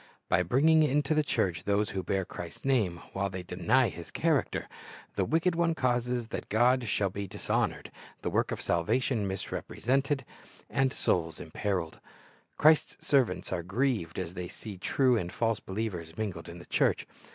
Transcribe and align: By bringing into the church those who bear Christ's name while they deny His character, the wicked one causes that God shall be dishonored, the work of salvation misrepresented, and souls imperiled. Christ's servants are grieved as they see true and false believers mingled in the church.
By 0.29 0.41
bringing 0.41 0.81
into 0.81 1.13
the 1.13 1.21
church 1.21 1.65
those 1.65 1.91
who 1.91 2.01
bear 2.01 2.25
Christ's 2.25 2.65
name 2.65 3.01
while 3.13 3.29
they 3.29 3.43
deny 3.43 3.89
His 3.89 4.09
character, 4.09 4.67
the 5.15 5.25
wicked 5.25 5.53
one 5.53 5.75
causes 5.75 6.29
that 6.29 6.49
God 6.49 6.87
shall 6.87 7.11
be 7.11 7.27
dishonored, 7.27 7.91
the 8.23 8.31
work 8.31 8.51
of 8.51 8.59
salvation 8.59 9.27
misrepresented, 9.27 10.25
and 10.71 10.91
souls 10.91 11.39
imperiled. 11.39 11.99
Christ's 12.57 13.05
servants 13.05 13.53
are 13.53 13.61
grieved 13.61 14.17
as 14.17 14.33
they 14.33 14.47
see 14.47 14.79
true 14.79 15.17
and 15.17 15.31
false 15.31 15.59
believers 15.59 16.17
mingled 16.17 16.49
in 16.49 16.57
the 16.57 16.65
church. 16.65 17.05